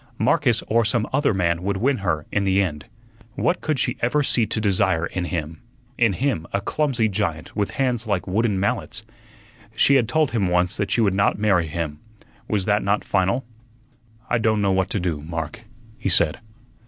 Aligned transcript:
Marcus 0.17 0.63
or 0.65 0.83
some 0.83 1.07
other 1.13 1.31
man 1.31 1.61
would 1.61 1.77
win 1.77 1.97
her 1.99 2.25
in 2.31 2.43
the 2.43 2.59
end. 2.59 2.85
What 3.35 3.61
could 3.61 3.77
she 3.77 3.97
ever 3.99 4.23
see 4.23 4.47
to 4.47 4.59
desire 4.59 5.05
in 5.05 5.25
him 5.25 5.61
in 5.95 6.13
him, 6.13 6.47
a 6.51 6.59
clumsy 6.59 7.07
giant, 7.07 7.55
with 7.55 7.69
hands 7.75 8.07
like 8.07 8.25
wooden 8.25 8.59
mallets? 8.59 9.03
She 9.75 9.93
had 9.93 10.09
told 10.09 10.31
him 10.31 10.47
once 10.47 10.75
that 10.77 10.89
she 10.89 11.01
would 11.01 11.13
not 11.13 11.37
marry 11.37 11.67
him. 11.67 11.99
Was 12.47 12.65
that 12.65 12.81
not 12.81 13.03
final? 13.03 13.45
"I 14.27 14.39
don' 14.39 14.59
know 14.59 14.71
what 14.71 14.89
to 14.89 14.99
do, 14.99 15.21
Mark," 15.21 15.61
he 15.99 16.09
said. 16.09 16.39